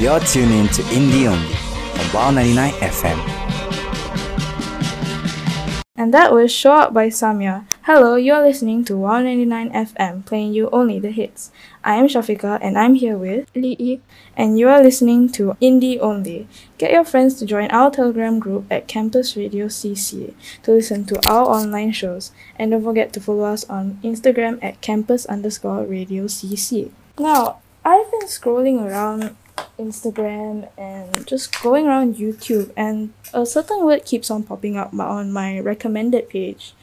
You're 0.00 0.18
tuned 0.20 0.50
in 0.50 0.66
to 0.68 0.82
Indie 0.96 1.28
Only 1.28 1.52
on 2.00 2.14
Wow 2.14 2.30
99 2.30 2.72
FM. 2.72 3.18
And 5.94 6.14
that 6.14 6.32
was 6.32 6.50
Show 6.50 6.72
Up 6.72 6.94
by 6.94 7.08
Samia. 7.08 7.66
Hello, 7.82 8.16
you're 8.16 8.40
listening 8.40 8.82
to 8.86 8.96
199 8.96 9.70
FM, 9.70 10.24
playing 10.24 10.54
you 10.54 10.70
only 10.70 11.00
the 11.00 11.10
hits. 11.10 11.52
I 11.84 11.96
am 11.96 12.06
Shafika 12.06 12.58
and 12.62 12.78
I'm 12.78 12.94
here 12.94 13.18
with 13.18 13.54
Lee 13.54 14.00
and 14.38 14.58
you 14.58 14.70
are 14.70 14.82
listening 14.82 15.28
to 15.32 15.54
Indie 15.60 16.00
Only. 16.00 16.48
Get 16.78 16.92
your 16.92 17.04
friends 17.04 17.34
to 17.34 17.44
join 17.44 17.70
our 17.70 17.90
Telegram 17.90 18.38
group 18.38 18.64
at 18.70 18.88
Campus 18.88 19.36
Radio 19.36 19.66
CC 19.66 20.32
to 20.62 20.72
listen 20.72 21.04
to 21.04 21.20
our 21.28 21.44
online 21.44 21.92
shows. 21.92 22.32
And 22.58 22.70
don't 22.70 22.84
forget 22.84 23.12
to 23.12 23.20
follow 23.20 23.44
us 23.44 23.68
on 23.68 23.98
Instagram 24.02 24.64
at 24.64 24.80
campus 24.80 25.26
underscore 25.26 25.84
radio 25.84 26.24
CC. 26.24 26.90
Now, 27.18 27.58
I've 27.84 28.10
been 28.10 28.28
scrolling 28.28 28.80
around 28.80 29.36
Instagram 29.80 30.68
and 30.76 31.26
just 31.26 31.62
going 31.62 31.86
around 31.86 32.16
YouTube, 32.16 32.72
and 32.76 33.12
a 33.32 33.46
certain 33.46 33.84
word 33.84 34.04
keeps 34.04 34.30
on 34.30 34.42
popping 34.42 34.76
up 34.76 34.92
on 34.92 35.32
my 35.32 35.58
recommended 35.58 36.28
page, 36.28 36.74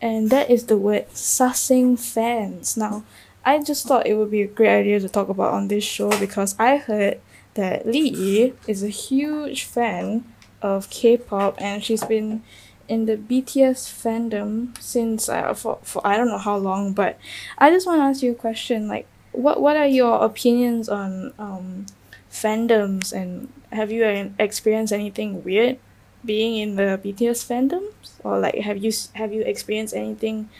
and 0.00 0.30
that 0.30 0.50
is 0.50 0.66
the 0.66 0.76
word 0.76 1.08
sasaeng 1.10 1.98
fans. 1.98 2.76
Now, 2.76 3.04
I 3.44 3.62
just 3.62 3.86
thought 3.86 4.06
it 4.06 4.14
would 4.14 4.30
be 4.30 4.42
a 4.42 4.46
great 4.46 4.80
idea 4.80 5.00
to 5.00 5.08
talk 5.08 5.28
about 5.28 5.54
on 5.54 5.68
this 5.68 5.84
show 5.84 6.10
because 6.18 6.54
I 6.58 6.76
heard 6.76 7.20
that 7.54 7.86
Lee 7.86 8.52
is 8.66 8.82
a 8.82 8.88
huge 8.88 9.64
fan 9.64 10.24
of 10.60 10.90
K-pop, 10.90 11.60
and 11.60 11.82
she's 11.82 12.04
been 12.04 12.42
in 12.88 13.06
the 13.06 13.16
BTS 13.16 13.88
fandom 13.88 14.76
since 14.78 15.28
uh, 15.28 15.54
for, 15.54 15.78
for 15.82 16.06
I 16.06 16.16
don't 16.16 16.28
know 16.28 16.38
how 16.38 16.56
long, 16.56 16.92
but 16.92 17.18
I 17.58 17.70
just 17.70 17.86
want 17.86 18.00
to 18.00 18.04
ask 18.04 18.22
you 18.22 18.32
a 18.32 18.34
question 18.34 18.88
like 18.88 19.06
what 19.32 19.60
what 19.60 19.76
are 19.76 19.86
your 19.86 20.24
opinions 20.24 20.88
on 20.88 21.32
um 21.38 21.86
fandoms 22.34 23.12
and 23.12 23.46
have 23.70 23.92
you 23.94 24.02
experienced 24.38 24.92
anything 24.92 25.44
weird 25.44 25.78
being 26.24 26.58
in 26.58 26.74
the 26.74 26.98
BTS 26.98 27.46
fandoms 27.46 28.18
or 28.24 28.40
like 28.40 28.58
have 28.58 28.82
you 28.82 28.90
have 29.14 29.32
you 29.32 29.42
experienced 29.42 29.94
anything 29.94 30.50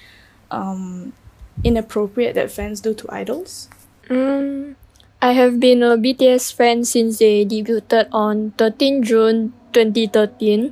um 0.50 1.12
inappropriate 1.64 2.34
that 2.38 2.50
fans 2.50 2.80
do 2.80 2.94
to 2.94 3.04
idols? 3.10 3.68
Um 4.08 4.76
I 5.20 5.32
have 5.32 5.58
been 5.58 5.82
a 5.82 5.96
BTS 5.98 6.54
fan 6.54 6.84
since 6.84 7.18
they 7.18 7.44
debuted 7.44 8.06
on 8.12 8.52
13 8.56 9.02
June 9.02 9.52
2013 9.72 10.70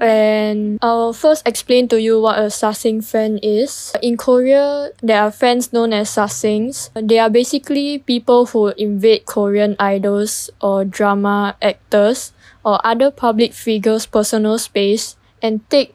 and 0.00 0.78
I'll 0.82 1.12
first 1.12 1.46
explain 1.46 1.88
to 1.88 2.00
you 2.00 2.20
what 2.20 2.38
a 2.38 2.48
sasaeng 2.50 3.04
fan 3.04 3.38
is. 3.42 3.92
In 4.02 4.16
Korea, 4.16 4.90
there 5.02 5.22
are 5.22 5.30
fans 5.30 5.72
known 5.72 5.92
as 5.92 6.10
sasaengs. 6.10 6.90
They 6.94 7.18
are 7.18 7.30
basically 7.30 7.98
people 7.98 8.46
who 8.46 8.68
invade 8.76 9.26
Korean 9.26 9.76
idols 9.78 10.50
or 10.60 10.84
drama 10.84 11.56
actors 11.62 12.32
or 12.64 12.80
other 12.84 13.10
public 13.10 13.52
figures' 13.52 14.06
personal 14.06 14.58
space 14.58 15.16
and 15.42 15.62
take 15.70 15.94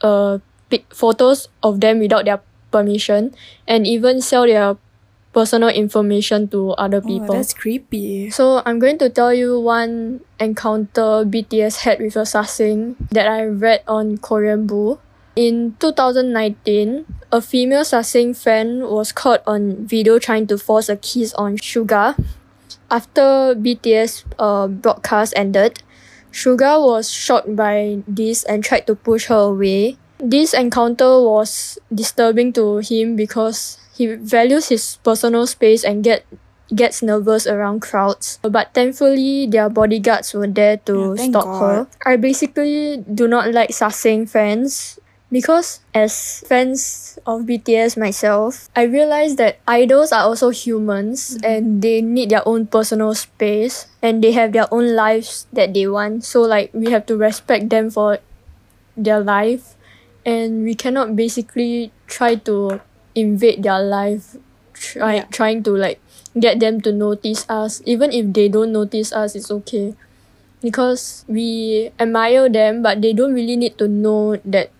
uh, 0.00 0.38
photos 0.90 1.48
of 1.62 1.80
them 1.80 1.98
without 1.98 2.24
their 2.24 2.40
permission 2.70 3.34
and 3.66 3.86
even 3.86 4.20
sell 4.20 4.46
their 4.46 4.76
personal 5.34 5.68
information 5.68 6.46
to 6.48 6.70
other 6.78 7.02
oh, 7.02 7.06
people. 7.06 7.34
Oh, 7.34 7.36
that's 7.36 7.52
creepy. 7.52 8.30
So 8.30 8.62
I'm 8.64 8.78
going 8.78 8.96
to 8.98 9.10
tell 9.10 9.34
you 9.34 9.58
one 9.58 10.20
encounter 10.38 11.26
BTS 11.26 11.82
had 11.82 11.98
with 11.98 12.14
a 12.14 12.22
sasaeng 12.22 12.94
that 13.10 13.26
I 13.26 13.44
read 13.44 13.82
on 13.86 14.16
Koreaboo. 14.18 15.02
In 15.34 15.74
2019, 15.82 17.04
a 17.34 17.42
female 17.42 17.82
sasaeng 17.82 18.38
fan 18.38 18.86
was 18.86 19.10
caught 19.10 19.42
on 19.46 19.84
video 19.84 20.22
trying 20.22 20.46
to 20.46 20.56
force 20.56 20.88
a 20.88 20.96
kiss 20.96 21.34
on 21.34 21.58
Suga. 21.58 22.14
After 22.88 23.58
BTS 23.58 24.22
uh, 24.38 24.68
broadcast 24.68 25.34
ended, 25.34 25.82
Suga 26.30 26.78
was 26.78 27.10
shocked 27.10 27.56
by 27.56 28.02
this 28.06 28.44
and 28.44 28.62
tried 28.62 28.86
to 28.86 28.94
push 28.94 29.26
her 29.26 29.50
away. 29.50 29.98
This 30.18 30.54
encounter 30.54 31.18
was 31.18 31.78
disturbing 31.92 32.52
to 32.54 32.78
him 32.78 33.16
because 33.16 33.82
he 33.94 34.14
values 34.14 34.68
his 34.68 34.98
personal 35.02 35.46
space 35.46 35.84
and 35.84 36.02
get 36.02 36.26
gets 36.74 37.02
nervous 37.02 37.46
around 37.46 37.80
crowds. 37.80 38.38
But 38.42 38.74
thankfully, 38.74 39.46
their 39.46 39.68
bodyguards 39.68 40.34
were 40.34 40.50
there 40.50 40.78
to 40.88 41.14
yeah, 41.16 41.30
stop 41.30 41.44
God. 41.44 41.60
her. 41.60 41.78
I 42.04 42.16
basically 42.16 43.04
do 43.06 43.28
not 43.28 43.52
like 43.52 43.70
sasaeng 43.70 44.28
fans 44.28 44.98
because 45.30 45.80
as 45.94 46.42
fans 46.46 47.18
of 47.26 47.42
BTS 47.42 47.98
myself, 47.98 48.68
I 48.74 48.84
realize 48.84 49.36
that 49.36 49.58
idols 49.66 50.12
are 50.12 50.22
also 50.22 50.50
humans 50.50 51.36
mm-hmm. 51.36 51.44
and 51.46 51.82
they 51.82 52.02
need 52.02 52.30
their 52.30 52.46
own 52.46 52.66
personal 52.66 53.14
space 53.14 53.86
and 54.02 54.22
they 54.22 54.32
have 54.32 54.52
their 54.52 54.72
own 54.72 54.94
lives 54.94 55.46
that 55.52 55.74
they 55.74 55.86
want. 55.86 56.24
So 56.24 56.42
like 56.42 56.70
we 56.72 56.90
have 56.90 57.06
to 57.06 57.16
respect 57.16 57.70
them 57.70 57.90
for 57.90 58.18
their 58.96 59.20
life 59.20 59.74
and 60.24 60.64
we 60.64 60.74
cannot 60.74 61.16
basically 61.16 61.92
try 62.06 62.36
to 62.46 62.80
invade 63.14 63.62
their 63.62 63.82
life 63.82 64.36
try 64.74 65.22
yeah. 65.22 65.26
trying 65.30 65.62
to 65.62 65.70
like 65.70 66.00
get 66.38 66.58
them 66.60 66.80
to 66.82 66.92
notice 66.92 67.46
us. 67.48 67.82
Even 67.86 68.12
if 68.12 68.32
they 68.32 68.48
don't 68.48 68.72
notice 68.72 69.12
us 69.12 69.34
it's 69.34 69.50
okay. 69.50 69.94
Because 70.60 71.24
we 71.28 71.90
admire 71.98 72.48
them 72.48 72.82
but 72.82 73.02
they 73.02 73.12
don't 73.12 73.34
really 73.34 73.56
need 73.56 73.78
to 73.78 73.88
know 73.88 74.36
that 74.44 74.70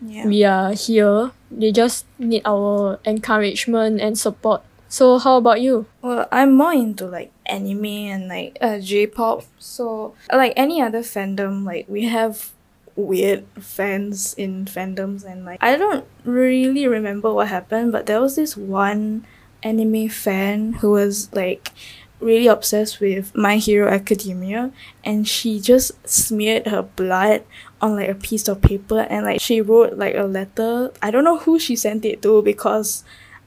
yeah. 0.00 0.26
we 0.26 0.44
are 0.44 0.72
here. 0.72 1.32
They 1.50 1.72
just 1.72 2.06
need 2.18 2.42
our 2.44 3.00
encouragement 3.04 4.00
and 4.00 4.18
support. 4.18 4.62
So 4.88 5.18
how 5.18 5.38
about 5.38 5.60
you? 5.60 5.86
Well 6.02 6.26
i'm 6.30 6.54
more 6.54 6.72
into 6.72 7.06
like 7.06 7.32
anime 7.46 8.10
and 8.10 8.28
like 8.28 8.56
uh, 8.60 8.78
j-pop. 8.78 9.44
So 9.58 10.14
like 10.32 10.52
any 10.56 10.80
other 10.80 11.00
fandom 11.02 11.64
like 11.64 11.86
we 11.88 12.06
have 12.06 12.52
weird 13.00 13.44
fans 13.58 14.34
in 14.34 14.64
fandoms 14.64 15.24
and 15.24 15.44
like 15.44 15.62
I 15.62 15.76
don't 15.76 16.06
really 16.24 16.86
remember 16.86 17.32
what 17.32 17.48
happened, 17.48 17.92
but 17.92 18.06
there 18.06 18.20
was 18.20 18.36
this 18.36 18.56
one 18.56 19.26
anime 19.62 20.08
fan 20.08 20.74
who 20.74 20.92
was 20.92 21.32
like 21.32 21.72
really 22.20 22.46
obsessed 22.46 23.00
with 23.00 23.34
My 23.34 23.56
Hero 23.56 23.90
Academia 23.90 24.72
and 25.04 25.26
she 25.26 25.58
just 25.58 25.92
smeared 26.08 26.66
her 26.66 26.82
blood 26.82 27.44
on 27.80 27.96
like 27.96 28.08
a 28.08 28.14
piece 28.14 28.46
of 28.46 28.60
paper 28.60 29.00
and 29.00 29.24
like 29.24 29.40
she 29.40 29.60
wrote 29.60 29.96
like 29.96 30.14
a 30.14 30.24
letter. 30.24 30.92
I 31.02 31.10
don't 31.10 31.24
know 31.24 31.38
who 31.38 31.58
she 31.58 31.76
sent 31.76 32.04
it 32.04 32.22
to 32.22 32.42
because 32.42 33.04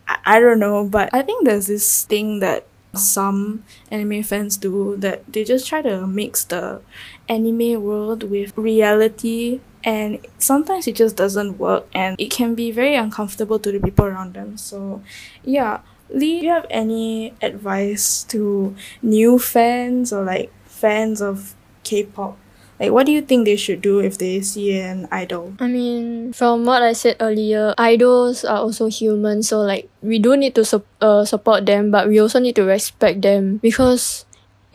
I, 0.08 0.18
I 0.26 0.40
don't 0.40 0.60
know, 0.60 0.86
but 0.88 1.10
I 1.14 1.22
think 1.22 1.46
there's 1.46 1.68
this 1.68 2.06
thing 2.06 2.40
that 2.40 2.66
some 2.96 3.64
anime 3.90 4.22
fans 4.22 4.58
do 4.58 4.96
that 4.98 5.24
they 5.32 5.44
just 5.44 5.68
try 5.68 5.82
to 5.82 6.06
mix 6.06 6.44
the 6.46 6.80
anime 7.28 7.82
world 7.82 8.24
with 8.24 8.56
reality 8.58 9.60
and 9.84 10.26
sometimes 10.38 10.88
it 10.88 10.96
just 10.96 11.16
doesn't 11.16 11.58
work 11.58 11.88
and 11.94 12.20
it 12.20 12.32
can 12.32 12.56
be 12.56 12.72
very 12.72 12.96
uncomfortable 12.96 13.60
to 13.60 13.72
the 13.72 13.80
people 13.80 14.06
around 14.06 14.34
them. 14.34 14.58
So 14.58 15.02
yeah. 15.44 15.82
Lee 16.10 16.42
do 16.42 16.46
you 16.46 16.52
have 16.52 16.68
any 16.70 17.34
advice 17.42 18.24
to 18.26 18.76
new 19.02 19.40
fans 19.40 20.14
or 20.14 20.24
like 20.24 20.52
fans 20.66 21.22
of 21.22 21.56
k-pop 21.84 22.38
like, 22.84 22.92
what 22.92 23.08
do 23.08 23.16
you 23.16 23.24
think 23.24 23.48
they 23.48 23.56
should 23.56 23.80
do 23.80 24.04
if 24.04 24.20
they 24.20 24.44
see 24.44 24.76
an 24.76 25.08
idol? 25.08 25.56
I 25.64 25.72
mean, 25.72 26.36
from 26.36 26.68
what 26.68 26.84
I 26.84 26.92
said 26.92 27.16
earlier, 27.24 27.74
idols 27.80 28.44
are 28.44 28.60
also 28.60 28.92
human. 28.92 29.40
So, 29.42 29.64
like, 29.64 29.88
we 30.04 30.20
do 30.20 30.36
need 30.36 30.54
to 30.60 30.66
su- 30.68 30.84
uh, 31.00 31.24
support 31.24 31.66
them, 31.66 31.92
but 31.96 32.12
we 32.12 32.20
also 32.20 32.44
need 32.44 32.60
to 32.60 32.68
respect 32.68 33.24
them 33.24 33.64
because 33.64 34.26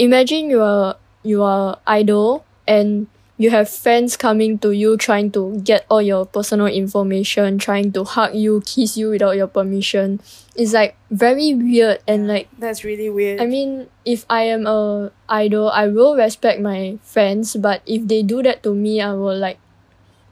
imagine 0.01 0.49
you 0.49 0.65
are 0.65 0.97
you 1.21 1.43
are 1.45 1.77
idol 1.85 2.49
and 2.65 3.13
you 3.39 3.51
have 3.51 3.71
fans 3.71 4.17
coming 4.17 4.59
to 4.59 4.73
you 4.73 4.97
trying 4.97 5.31
to 5.31 5.61
get 5.63 5.87
all 5.89 6.03
your 6.03 6.27
personal 6.27 6.67
information, 6.67 7.57
trying 7.57 7.93
to 7.93 8.03
hug 8.03 8.35
you, 8.35 8.61
kiss 8.67 8.97
you 8.97 9.11
without 9.11 9.37
your 9.37 9.47
permission. 9.47 10.21
It's 10.57 10.75
like 10.75 10.97
very 11.11 11.55
weird 11.55 12.03
and 12.07 12.27
like 12.27 12.49
that's 12.59 12.83
really 12.83 13.09
weird. 13.09 13.41
I 13.41 13.47
mean, 13.47 13.87
if 14.05 14.27
I 14.29 14.43
am 14.51 14.67
a 14.67 15.13
idol, 15.29 15.71
I 15.71 15.87
will 15.87 16.17
respect 16.17 16.61
my 16.61 16.99
fans, 17.03 17.55
but 17.55 17.81
if 17.87 18.09
they 18.09 18.23
do 18.23 18.43
that 18.43 18.65
to 18.65 18.75
me, 18.75 19.01
I 19.01 19.15
will 19.15 19.39
like 19.39 19.59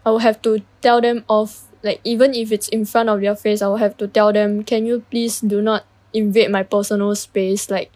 I 0.04 0.10
will 0.10 0.26
have 0.26 0.42
to 0.42 0.62
tell 0.82 1.00
them 1.00 1.24
off 1.28 1.62
like 1.82 2.00
even 2.02 2.34
if 2.34 2.50
it's 2.50 2.66
in 2.68 2.84
front 2.84 3.08
of 3.08 3.20
their 3.20 3.36
face, 3.36 3.62
I 3.62 3.68
will 3.68 3.78
have 3.78 3.96
to 3.98 4.08
tell 4.08 4.32
them, 4.32 4.64
"Can 4.66 4.84
you 4.84 5.06
please 5.10 5.40
do 5.40 5.62
not 5.62 5.86
invade 6.12 6.50
my 6.50 6.64
personal 6.66 7.14
space?" 7.14 7.70
Like 7.70 7.94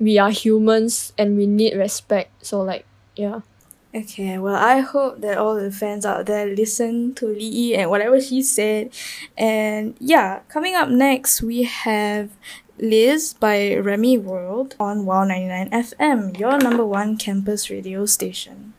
we 0.00 0.16
are 0.16 0.30
humans 0.32 1.12
and 1.18 1.36
we 1.36 1.44
need 1.44 1.76
respect. 1.76 2.32
So 2.40 2.62
like, 2.64 2.86
yeah. 3.16 3.44
Okay, 3.92 4.38
well, 4.38 4.54
I 4.54 4.78
hope 4.78 5.20
that 5.20 5.36
all 5.36 5.56
the 5.56 5.72
fans 5.72 6.06
out 6.06 6.26
there 6.26 6.46
listen 6.46 7.12
to 7.14 7.26
Lee 7.26 7.74
and 7.74 7.90
whatever 7.90 8.20
she 8.20 8.40
said. 8.40 8.94
And 9.36 9.96
yeah, 9.98 10.40
coming 10.48 10.76
up 10.76 10.88
next, 10.88 11.42
we 11.42 11.64
have 11.64 12.30
Liz 12.78 13.34
by 13.34 13.74
Remi 13.74 14.16
Wolf 14.16 14.68
on 14.78 15.06
Wow 15.06 15.24
99 15.24 15.70
FM, 15.70 16.38
your 16.38 16.58
number 16.58 16.86
one 16.86 17.16
campus 17.16 17.68
radio 17.68 18.06
station. 18.06 18.74